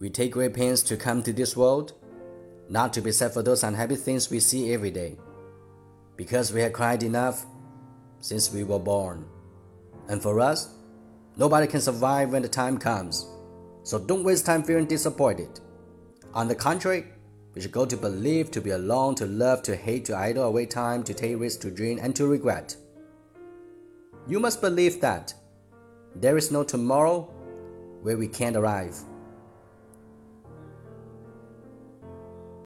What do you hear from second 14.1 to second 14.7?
waste time